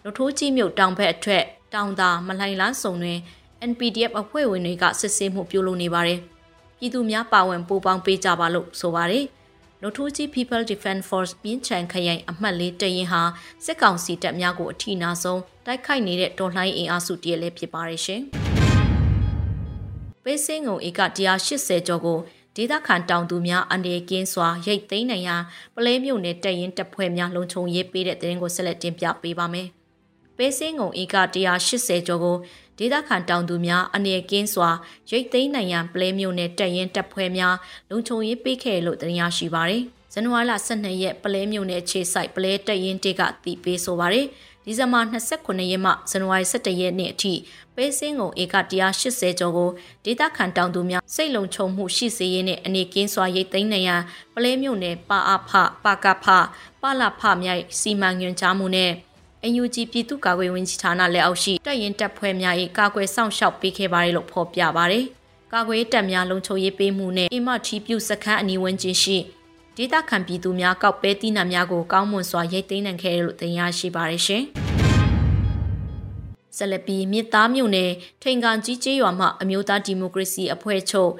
[0.06, 1.44] နထိုးကြီးမြို့တောင်ဘက်အထက်
[1.74, 3.18] တောင်သာမလှိုင်လန်းစုံတွင်
[3.70, 6.18] NPDF အဖွဲ့ဝင်တွေကစစ်ဆေးမှုပြုလုပ်နေပါတယ်။
[6.78, 9.24] ပြည်သူများပါဝင်ပူးပေါင်းပေးကြပါလို့ဆိုပါတယ်။
[9.82, 13.22] နိုထိုးကြီး People Defense Force ပြင်းချန်ခရိုင်အမှတ်လေးတရင်ဟာ
[13.64, 18.20] စစ်ကောင်စီတပ်များကိုအထီနာဆုံးတိုက်ခိုက်နေတဲ့တော်လှန်ရေးအင်အားစုတည်းလည်းဖြစ်ပါတယ်ရှင်။
[20.24, 21.00] ပေးစင်းငုံဧက
[21.38, 22.18] 180ကျော်ကို
[22.56, 25.36] ဒေသခံတောင်သူများအနေကင်းစွာရိတ်သိမ်းနိုင်ရာ
[25.74, 29.68] ပလဲမြို့နယ်တရင်တပ်ဖွဲ့များလုံခြုံရေးပေးတဲ့တဲ့ရင်ကိုဆက်လက်တင်ပြပေးပါမယ်။
[30.36, 32.36] ပေးစင်းငုံဧက180ကျော်ကို
[32.78, 34.70] ဒေသခံတောင်သူများအနေကင်းစွာ
[35.10, 37.56] ရိတ်သိမ်းနိုင်ရန်ပလဲမျိုးနဲ့တက်ရင်တပ်ဖွဲ့များ
[37.90, 44.26] လုံခြုံရေးပေးခဲ့လို့တင်ရရှိပါတယ်။ဇန်နဝါရီလ12ရက်ပလဲမျိုးနဲ့ခြေဆိုင်ပလဲတက်ရင်တေကတည်ပေးဆိုပါတယ်။
[44.64, 47.32] ဒီဇင်ဘာ29ရက်မှဇန်နဝါရီ17ရက်နေ့အထိ
[47.76, 49.70] ပေးစင်းကုန်ဧက180ကျော်ကို
[50.04, 54.02] ဒေသခံတောင်သူများစိတ်လုံခြုံမှုရှိစေရေးနဲ့အနေကင်းစွာရိတ်သိမ်းနိုင်ရန်
[54.34, 55.50] ပလဲမျိုးနဲ့ပါအဖ
[55.84, 56.26] ပါကဖ
[56.82, 58.92] ပလဖမြိုက်စီမံညွှန်ကြားမှုနဲ့
[59.52, 65.04] NUG ပြည်သူ့ကာကွယ်ဝင်ကြီးဌာနလက်အောက်ရှိတပ်ရင်တပ်ဖွဲ့များ၏ကာကွယ်စောင့်ရှောက်ပေးခဲ့ပါတယ်လို့ဖော်ပြပါတယ်။
[65.52, 69.16] ကာကွယ်တပ်များလုံခြုံရေးပေးမှုနဲ့အင်မထီပြုစခန်းအနီးဝန်းကျင်ရှိ
[69.76, 74.42] ဒေသခံပြည်သူများကောက်ပဲတိနတ်များကိုကောင်းမွန်စွာရိတ်သိမ်းနိုင်ခဲ့တယ်လို့သိရရှိပါတယ်ရှင်။
[76.56, 77.90] ဆက်လက်ပြီးမြစ်သားမြို့နယ်
[78.22, 81.12] ထိန်ကန်ကြီးကျေးရွာမှအမျိုးသားဒီမိုကရေစီအဖွဲ့ချုပ်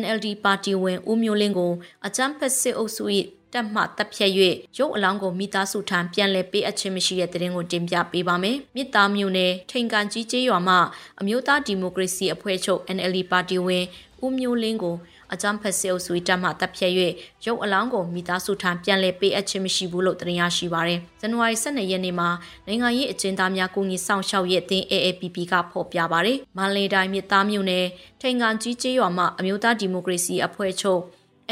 [0.00, 1.72] NLD ပါတီဝင်ဦးမျိုးလင်းကို
[2.06, 3.04] အကြမ်းဖက်စစ်အုပ်စု၏
[3.52, 4.32] တက်မှတပ်ဖြတ်၍
[4.78, 10.76] ရုပ်အလောင်းကိုမိသားစုထံပြန်လည်ပေးအပ်ခြင်းမရှိတဲ့တဲ့ရင်ကိုတင်ပြပေးပါမယ်။မြစ်သားမျိုးနယ်ထိန်ကန်ကြီးကျေးရွာမှ
[11.20, 13.84] အမျိုးသားဒီမိုကရေစီအဖွဲ့ချုပ် NLD ပါတီဝင်
[14.24, 14.96] ဦးမျိုးလင်းကို
[15.32, 16.92] အကြမ်းဖက်စစ်အုပ်စုတပ်မှတပ်ဖြတ်၍
[17.44, 22.28] ရုပ်အလောင်းကိုမိသားစုထံပြန်လည်ပေးအပ်ခြင်းမရှိဘူးလို့တင်ရရှိပါရယ်။ဇန်နဝါရီ12ရက်နေ့မှာ
[22.66, 27.86] နိုင်ငံရေးအကျဉ်းသားများကိုကြီးစောင့်ရှောက်ရဲ့အသင်း AAPP ကဖော်ပြပါရယ်။မန္တလေးတိုင်းမြစ်သားမြို့နယ်
[28.20, 31.02] ထိန်ကန်ကြီးကျေးရွာမှအမျိုးသားဒီမိုကရေစီအဖွဲ့ချုပ်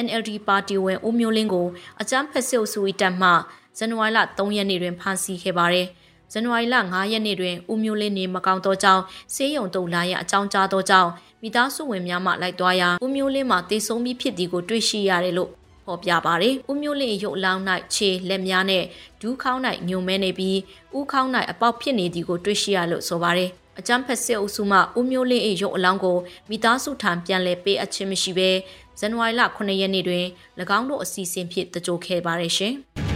[0.04, 1.66] NLD ပါတီဝင်ဦးမျိုးလင်းကို
[2.00, 3.30] အကြမ်းဖက်စစ်အုပ်စု၏တပ်မှ
[3.78, 5.87] ဇန်နဝါရီလ3ရက်နေ့တွင်ဖမ်းဆီးခဲ့ပါတယ်။
[6.32, 9.02] ဇန်နဝါရီလ9ရက်နေ့တွင်ဦးမျိုးလင်းနေမကောင်းသောကြောင့်
[9.34, 11.11] ဆေးရုံတုံလာရအကြောင်းကြားသောကြောင့်
[11.42, 15.50] မိသားစုဝင်များမှလိုက်သွားရာဦးမျိုးလင်းမှတေဆုံးပြီးဖြစ်သည်ကိုတွေ့ရှိရတယ်လို့
[15.84, 17.62] ဖော်ပြပါတယ်။ဦးမျိုးလင်းရုပ်အလောင်း၌
[17.94, 18.84] ခြေလက်များနဲ့
[19.20, 20.58] ဒူးခေါင်း၌ညုံမဲနေပြီး
[20.96, 26.16] ဦးခေါင်း၌အပေါက်ဖြစ်နေသည်ကိုတွေ့ရှိရလို့ဆိုပါတယ်။ အကြမ်းဖက်စစ်အုပ်စုမှဦးမျိုးလင်း၏ရုပ်အလောင်းကို
[26.50, 28.50] မိသားစုထံပြန်လည်ပေးအပ်ခြင်းမရှိဘဲ
[28.98, 30.24] ဇန်နဝါရီလ9ရက်နေ့တွင်၎
[30.78, 32.74] င်းတို့အစီအစဉ်ဖြင့်တကြိုခဲ့ပါတယ်ရှင်။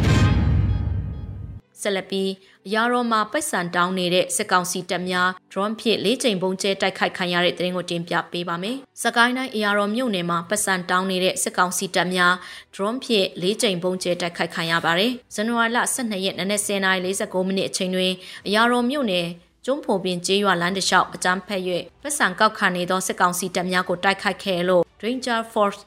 [1.83, 2.31] ဆက်လက်ပြီး
[2.67, 12.35] အရာတော်မှာပိုက်ဆံတောင်းနေတဲ့စစ်ကောင်စီတပ်များ drone ဖြင့်လေးချိန်ပုံကျဲတိုက်ခိုက်ခံရတဲ့တဲ့ရင်ကိုတင်ပြပေးပါမယ်။စကိုင်းတိုင်းအရာတော်မြို့နယ်မှာပိုက်ဆံတောင်းနေတဲ့စစ်ကောင်စီတပ်များ
[12.75, 18.13] drone ဖြင့်လေးချိန်ပုံကျဲတိုက်ခိုက်ခံရပါတယ်။ဇန်နဝါရီလ12ရက်နေ့နနက်10:49မိနစ်အချိန်တွင်
[18.47, 19.27] အရာတော်မြို့နယ်
[19.65, 21.63] ကျွန်းဖိုပင်ကျေးရွာလမ်းတစ်လျှောက်အကြမ်းဖက်၍
[22.03, 25.81] ပတ်စံကောက်ခံနေသောစစ်ကောင်စီတပ်များကိုတိုက်ခိုက်ခဲ့လို့ Ranger Force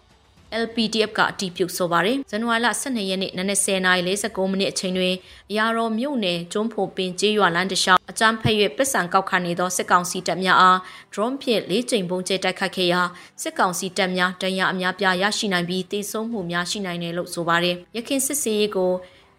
[0.64, 5.16] LPDF ကအတည်ပြုဆိုပါတယ်ဇန်နဝါရီလ12ရက်နေ့နနက်10:49မိနစ်အချိန်တွင်
[5.52, 10.78] အရာတော်မြို့နယ်ကျွန်းဖိုပင်ကျေးရွာလမ်းတစ်လျှောက်အကြမ်းဖက်၍ပတ်စံကောက်ခံနေသောစစ်ကောင်စီတပ်များအား
[11.14, 13.02] drone ဖြင့်လေးကြိမ်ပုံကျဲတိုက်ခိုက်ခဲ့ရာ
[13.42, 18.92] စစ်ကောင်စီတပ်များတန်ရာအများပြားရရှိနိုင်ပြီးတေဆုံးမှုများရှိနိုင်တယ်လို့ဆိုပါတယ်ရခိုင်စစ်စေးရေးကို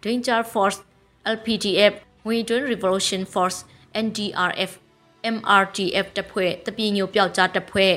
[0.03, 0.79] Danger Force
[1.35, 1.93] LPDF
[2.27, 3.59] Western Revolution Force
[4.05, 4.71] NDRF
[5.35, 7.95] MRTF တပ်ဖွဲ့တပြင်းညိုပျောက်ကြားတပ်ဖွဲ့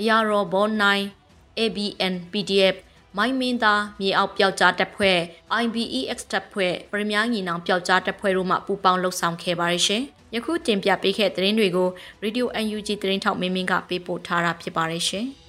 [0.00, 0.66] အရာတော်ဘော
[1.12, 2.76] 9 ABN PDF
[3.16, 5.18] မိုင်းမင်းသားမြေအောက်ပျောက်ကြားတပ်ဖွဲ့
[5.62, 10.02] IBEX တပ်ဖွဲ့ပရမညာညီနောင်ပျောက်ကြားတပ်ဖွဲ့တို့မှပူးပေါင်းလှုပ်ဆောင်ခဲ့ပါရရှင်။
[10.34, 11.88] ယခုတင်ပြပေးခဲ့တဲ့သတင်းတွေကို
[12.24, 15.28] Radio UNG သတင်းထောက်မင်းမင်းကပေးပို့ထားတာဖြစ်ပါရရှင်။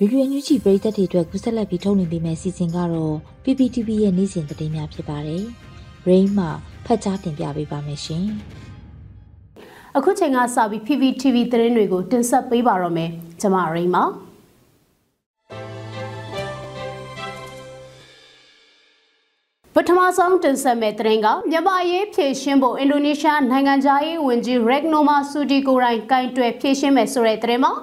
[0.00, 5.44] ရေဒီယိုညူချီပရိသတ်တွေအတွက်ကူးဆက်လက်ပြီးထုတ်လွှင့်ပေးမယ့်စီစဉ်ကတော့ PPTV ရဲ့နေ့စဉ်သတင်းများဖြစ်ပါတယ်။
[6.08, 6.46] Rain မှ
[6.86, 8.24] ဖတ်ကြားတင်ပြပေးပါမယ်ရှင်။
[9.96, 13.96] အခုချိန်ကစပြီး PPTV သတင်းတွေကိုတင်ဆက်ပေးပါတော့မယ်။ကျမရိမ
[19.74, 27.74] ပထမဆုံးတင်ဆက်မဲ့တဲ့ရင်ကမြန်မာရေးဖြည့်ရှင်းဖို့အင်ဒိုနီးရှားနိုင်ငံသားရေးဝန်ကြီးရက်နိုမာဆူဒီကိုရိုင်းကင်တွယ်ဖြည့်ရှင်းမယ်ဆိုတဲ့တဲ့ရင်မှာ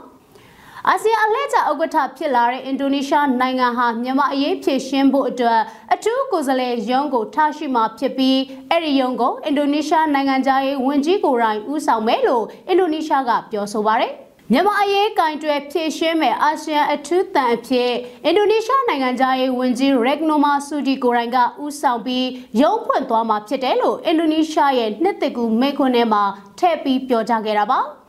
[0.90, 5.62] အာဆီယံအလှည့်ကျဥက္ကဋ္ဌဖြစ်လာတဲ့အင်ဒိုနီးရှားနိုင်ငံဟာမြန်မာအရေးဖြည့်ရှင်းဖို့အတွက်
[5.94, 14.12] အထူးကိုယ်စားလှယ်ရုံးကိုထားရှိမှဖြစ်ပြီးအဲ့ဒီရုံးကိုအင်ဒိုနီးရှားနိုင်ငံသားရေးဝန်ကြီးကိုယ်တိုင်ဦးဆောင်မယ်လို့အင်ဒိုနီးရှားကပြောဆိုပါတယ်
[14.52, 17.92] မြန်မာအရေးကင်တွယ်ဖြည့်ရှင်းမဲ့အာဆီယံအထူးတန်အဖြစ်
[18.26, 22.28] အင်ဒိုနီးရှားနိုင်ငံသားရေးဝန်ကြီးရက်နိုမာဆူဒီကိုရိုင်ကဦးဆောင်ပြီး
[22.62, 26.24] ရုံးဖွင့်သွားမှာဖြစ်တယ်လို့အင်ဒိုနီးရှားရဲ့နှစ်တကူမိခွန်းထဲမှာ
[26.60, 27.82] ထည့်ပြီးပြောကြားခဲ့တာပါ။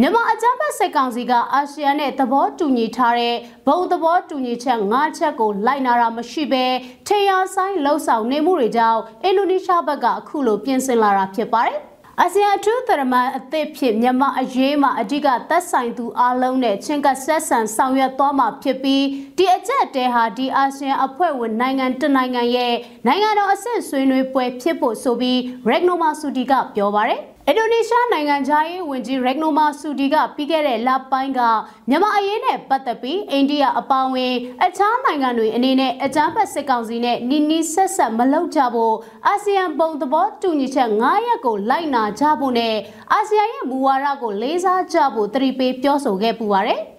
[0.00, 6.64] မြန်မာအကြမ်းဖက်စစ်ကောင်စီကအာဆီယံနဲ့သဘောတူညီထားတဲ့ဘုံသဘောတူညီချက်၅ချက်ကိုလိုက်နာတာမရှိဘဲ
[7.06, 11.78] ထေရဆိုင်လှုပ်ဆောင်နေမှုတွေကြောင့်အင်ဒိုနီးရှားဘက်ကအခုလိုပြင်ဆင်လာတာဖြစ်ပါတယ်။
[12.20, 19.04] အာဆီယံအထူးသရမန်အသစ်ဖြစ်မြန်မာအရေးမှာအဓိကသက်ဆိုင်သူအလုံးနဲ့ချင်းကဆက်ဆံဆောင်ရွက်သွားမှာဖြစ်ပြီး
[19.38, 22.74] ဒီအကြက်တဲဟာဒီအာဆီယံအဖွဲ့ဝင်နိုင်ငံတနိုင်ငံရဲ့
[23.06, 31.40] နိုင်ငံတော်အဆင့်ဆွေးနွေးပွဲဖြစ်ဖို့ဆိုပြီးရက်နိုမာဆူဒီကပြောပါတယ်။ အင်ဒိုနီးရှားနိုင်ငံသားရေးဝန်ကြီးရက်နိုမာဆူဒီကပြီးခဲ့တဲ့လပိုင်းက
[31.88, 34.34] မြန်မာအရေးနဲ့ပတ်သက်ပြီးအိန္ဒိယအပါအဝင်
[34.64, 38.94] အခြားနိုင်ငံတွေအနေနဲ့အကြမ်းဖက်စစ်ကောင်စီနဲ့နီနီဆက်ဆက်မလုပ်ကြဖို့
[39.26, 42.76] အာဆီယံပုံသဘောတူညီချက်9ရပ်ကိုလိုက်နာကြဖို့နဲ့
[43.12, 46.82] အာဆီယံရဲ့မူဝါဒကိုလေးစားကြဖို့တတိပေးပြောဆိုခဲ့ပူပါတယ်။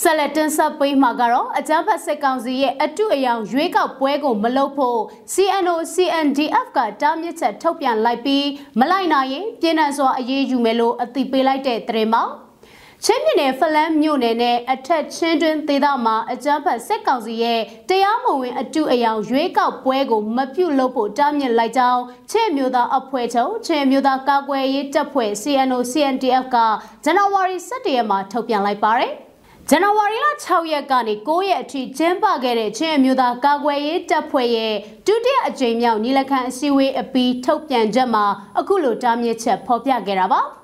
[0.00, 5.00] ဆက်လက်တင်ဆက်ပေးမှာကတော့အကြမ်းဖက်စစ်ကောင်စီရဲ့အတုအယောင်ရွေးကောက်ပွဲကိုမလုပ်ဖို့
[5.32, 8.46] CNO CNDF ကတားမြစ်ချက်ထုတ်ပြန်လိုက်ပြီး
[8.80, 12.24] မလိုက်နိုင်ရင်ပြည်내စွာအရေးယူမယ်လို့အသိပေးလိုက်တဲ့သတင်းမှာ
[13.04, 26.56] ချင်းပြည်နယ်ဖလန်းမြို့နယ်နဲ့အထက်ချင်းတွင်ဒေသမှာအကြမ်းဖက်စစ်ကောင်စီရဲ့တရားမဝင်အတုအယောင်ရွေးကောက်ပွဲကိုမပြုတ်လို့ဖို့တားမြစ်လိုက်ကြောင်းချင်းမျိုးသားအဖွဲ့ချုပ်ချင်းမျိုးသားကာကွယ်ရေးတပ်ဖွဲ့ CNO CNDF က
[27.04, 29.14] ဇန်နဝါရီ17ရက်မှာထုတ်ပြန်လိုက်ပါတယ်။
[29.70, 34.74] ဇန်နဝါရီလ6ရက်ကနေ9ရက်အထိကျင်းပခဲ့တဲ့ချင်းအမျိုးသားကာကွယ်ရေးတပ်ဖွဲ့ရဲ့
[35.06, 38.24] ဒုတိယအကြိမ်မြောက်ညီလာခံအစည်းအဝေးအပြီးထုတ်ပြန်ချက်မှာ
[38.58, 40.40] အခုလိုတားမြစ်ချက်ဖော်ပြခဲ့တာပါ။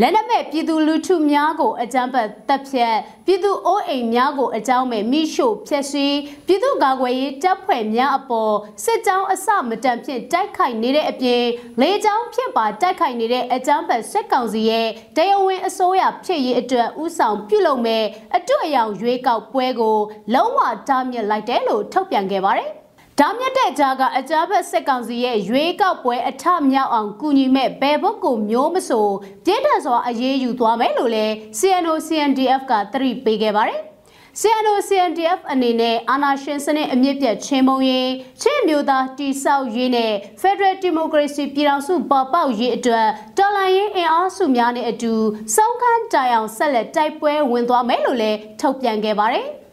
[0.00, 8.54] လက်နက်မဲ့ပြည်သူလူထုများကိုအကြမ်းဖက်တပ်ဖြတ်ပြည်သူအိုးအိမ်များကိုအကြောင်းမဲ့မိရှို့ဖျက်ဆီးပြည်သူကာကွယ်ရေးတပ်ဖွဲ့များအပေါ်
[8.84, 11.44] စစ်ကြောင်းအစမတန်ဖြင့်တိုက်ခိုက်နေတဲ့အပြင်
[11.80, 18.04] လေကြောင်းဖြစ်ပါတိုက်ခိုက်နေတဲ့အကြမ်းဖက်စစ်ကောင်စီရဲ့တရားဝင်အစိုးရဖြစ်ရေးအတွက်ဥဆောင်ပြုလုပ်မဲ့
[18.36, 19.98] အတွေ့အကြုံရွေးကောက်ပွဲကို
[20.34, 22.72] လုံးဝတားမြစ်လိုက်တယ်လို့ထုတ်ပြန်ခဲ့ပါတယ်။
[23.20, 29.06] ဒါမြတ်တဲ့ကြားကအကြမ်းဖက်စစ်ကောင်စီရဲ့ရွေးကောက်ပွဲအထမြောက်အောင်ကူညီမဲ့ဘယ်ဘုတ်ကိုမျိုးမဆို
[29.44, 33.80] ပြင်းထန်စွာအရေးယူသွားမယ်လို့လည်း CNO CNDF ကသတိပေးခဲ့ပါတယ်။
[34.40, 38.10] CNO CNDF အနေနဲ့အာဏာရှင်စနစ်အမြင့်ပြတ်ချင်းမုံရေး
[38.42, 45.12] ချင်းမျိုးသားတိဆောက်ရေးနဲ့ Federal Democracy ပြည်ထောင်စုပေါ်ပေါက်ရေးအတွက်တော်လှန်ရေးအင်အားစုများနဲ့အတူ
[45.56, 49.46] စုံခန်းတိုင်အောင်ဆက်လက်တိုက်ပွဲဝင်သွားမယ်လို့လည်းထုတ်ပြန်ခဲ့ပါတယ်။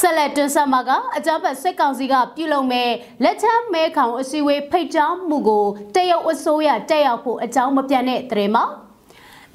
[0.00, 2.90] ဆက်လက်တွန်းဆက်မှာကအကြမ်းဖက်စစ်ကောင်စီကပြုလုပ်မဲ့
[3.22, 8.64] လက်ချမ်းမဲခေါင်အစည်းအဝေးဖိတ်ကြားမှုကိုတရုတ်အစိုးရတက်ရောက်ဖို့အကြောင်းမပြတ်တဲ့သတင်းမှာ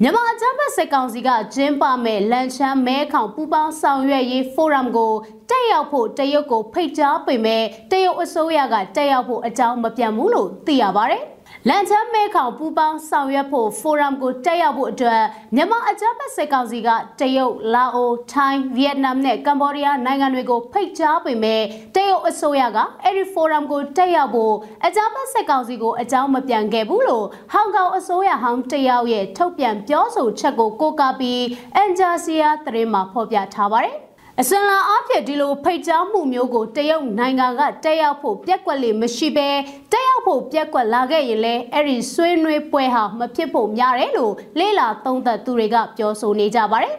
[0.00, 5.12] မြန်မာအကြမ်းဖက်စစ်ကောင်စီကကျင်းပမဲ့လန်ချမ်းမဲခေါင်ပူပေါင်းဆောင်ရွက်ရေးဖိုရမ်ကို
[5.50, 11.18] တက်ရောက်ဖို့တရုတ်ကိုဖိတ်ကြားပေမဲ့တရုတ်အစိုးရကတက်ရောက်ဖို့အကြောင်းမပြတ်ဘူးလို့သိရပါဗျ။
[11.68, 15.22] လန်ချမ်းမဲခေါင်ပူပေါင်းဆောင်ရွက်ဖို့ဖိုရမ်ကိုတက်ရောက်ဖို့အတွက်
[15.54, 16.88] မြန်မာအကြမ်းဖက်စစ်ကောင်စီက
[17.20, 21.62] တရုတ်၊လာအို၊ထိုင်း၊ဗီယက်နမ်နဲ့ကမ္ဘောဒီးယားနိုင်ငံတွေကိုဖိတ်ကြားပေမဲ့
[21.94, 24.54] တရုတ်အစိုးရကအဲ့ဒီဖိုရမ်ကိုတက်ရောက်ဖို့
[24.86, 31.42] အကြမ်းဖက်စစ်ကောင်စီကိုအကြောင်းမပြန်ခဲ့ဘူးလို့ဟောင်ကောင်အစိုးရဟောင်းတယောက်ရဲ့ထုတ်ပြန်ပြောဆိုချက်ကိုကိုးကားပြီး
[31.76, 34.05] အန်ဂျာစီယာသတင်းမှာဖော်ပြထားပါတယ်
[34.40, 39.48] အစင်လာအဖြစ်ဒီလိုဖိတ်ကြားမှုမျိုးကိုတရုတ်နိုင်ငံကတက်ရောက်ဖို့ပြက်ကွက်လေမရှိဘဲ
[39.92, 46.94] တက်ရောက်ဖို့ပြက်ကွက်လာခဲ့ရင်လည်းအဲ့ဒီဆွေးနွေးပွဲဟာမဖြစ်ဖို့များတယ်လို့လေလာသုံးသပ်သူတွေကပြောဆိုနေကြပါတယ်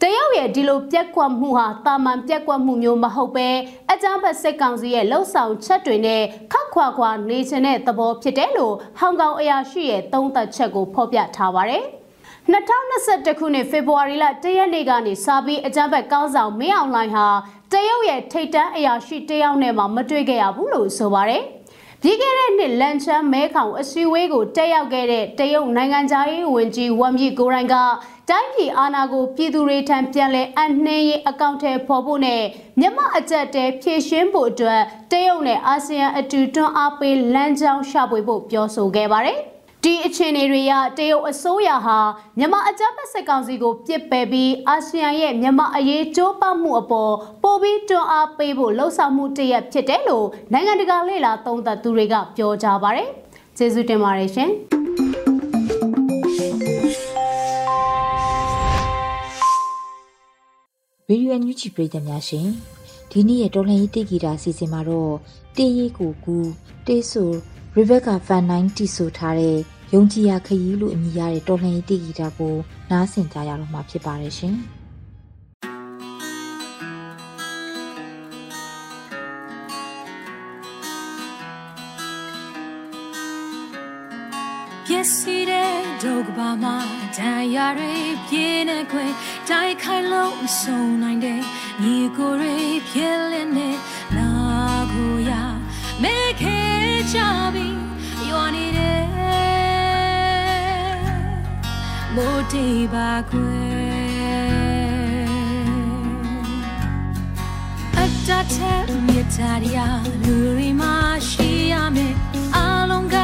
[0.00, 3.48] တရုတ်ရဲ့ဒီလိုပြက်ကွက်မှုဟာတာမန်ပြက်ကွက်မှုမျိုးမဟုတ်ပဲ
[3.90, 11.84] အကြမ်းဖက်စစ်ကောင်စီရဲ့လှုပ်ဆောင်ချက်တွေနဲ့ခက်ခွာခွာနေချင်တဲ့သဘောဖြစ်တယ်လို့ဟောင်ကောင်အရာရှိရဲ့သုံးသပ်ချက်ကိုဖော်ပြထားပါတယ်။
[12.52, 17.26] 2021ခုနှစ်ဖေဖော်ဝါရီလ1ရက်နေ့ကနေစပြီးအကြမ်းဖက်ကောင်းဆောင်မင်းအောင်လှိုင်ဟာ
[17.72, 21.42] တရုတ်ရဲ့ထိတ်တန်းအရာရှိတယောက်နဲ့မှမတွေ့ခဲ့ရဘူးလို့ဆိုပါတယ်။
[22.02, 27.76] ပြီးခဲ့တဲ့နှစ်လန်ချမ်းမဲခေါင်အစည်းအဝေးကိုတက်ရောက်ခဲ့တဲ့တရုတ်နိုင်ငံသားရေးဝန်ကြီးဝမ်မြင့်ကိုရိုင်းက
[28.30, 32.42] တိုင်းပြည်အာဏာကိုပြည်သူတွေထံပြန်လည်အနှင်းရေးအကောင့်ထဲပေါ်ဖို့နဲ့
[32.80, 39.40] မြမအကြက်တဲဖြည့်ရှင်းဖို့အတွက်တရုတ်နဲ့အာဆီယံအတူတွန်းအားပေးလမ်းကြောင်းရှာဖွေဖို့ပြောဆိုခဲ့ပါတယ်။
[39.84, 41.98] ဒီအခြေအနေတွေရတရုတ်အစိုးရဟာ
[42.38, 53.08] မြန်မာအကြမ်းဖက်စစ်ကောင်စီကိုပြစ်ပယ်ပြီးအာဆီယံရဲ့မြန်မာအရေးကြိုးပမ်းမှုအပေါ်ပိုပြီးတွန်းအားပေးဖို့လှုံ့ဆော်မှုတရက်ဖြစ်တယ်လို့နိုင်ငံတကာလေ့လာသုံးသပ်သူတွေကပြောကြပါတယ်။
[53.56, 54.50] ကျေးဇူးတင်ပါတယ်ရှင်။
[61.08, 62.46] ဗီဒီယိုအန်ယူဂျီပရိသတ်များရှင်
[63.10, 65.14] ဒီနေ့ရဲ့တော်လှန်ရေးတိဂီတာစီစဉ်မှာတော့
[65.56, 66.36] တေးရီကိုကူ
[66.86, 67.24] တေးဆူ
[67.76, 69.58] Rebecca Van 9တီဆိုထားတဲ့
[69.94, 72.54] ယုံကြည်ရခရီးလို့အမည်ရတဲ့တော်လှန်ရေးတိဂီတာကို
[72.90, 74.56] နားဆင်ကြရတော့မှာဖြစ်ပါတယ်ရှင်
[84.86, 86.76] ပျက်စီးတဲ့ဒုက္ခပါမှာ
[87.16, 87.92] တန်ရာတွေ
[88.28, 89.06] ပြင်းနေခွေ
[89.48, 91.40] တိုက်ခိုင်လို့မဆုံးနိုင်တဲ့
[91.82, 92.56] ညီကိုတွေ
[92.90, 93.70] ဖြစ်လင်းနေ
[94.16, 94.30] လာ
[94.92, 95.32] ကိုရ
[96.02, 96.58] မဲခဲ
[97.12, 97.18] ကြ
[97.56, 97.73] ပြီ
[102.16, 103.62] မိုးတေးပါခွေ
[107.96, 109.38] အတ္တတဲ့မြတ်တ
[109.74, 110.82] ရားလူရီမ
[111.28, 112.14] ရှိရမယ်
[112.56, 112.58] အ
[112.90, 113.16] လုံးက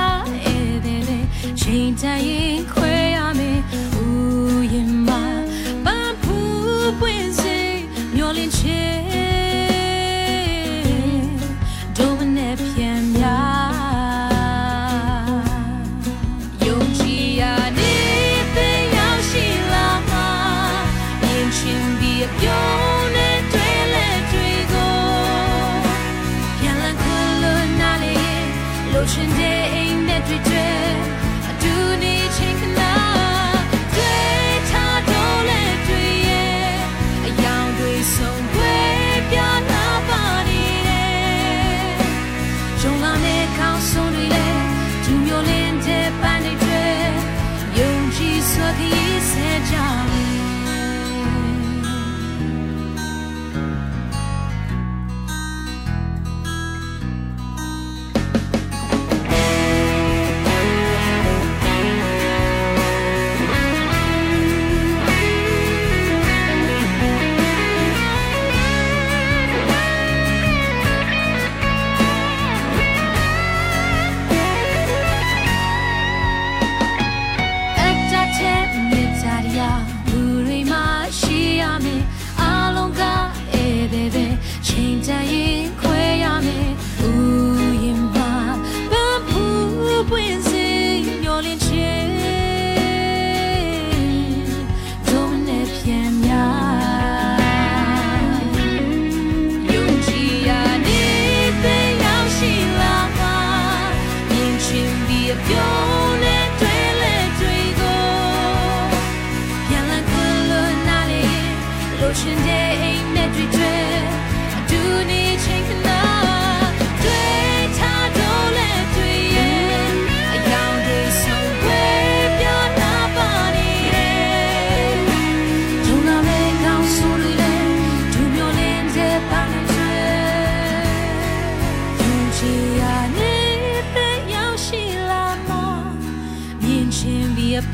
[0.44, 1.24] ဧည့်သည်
[1.60, 2.99] ချိန်တန်ရင်ခွဲ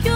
[0.03, 0.16] ချင်း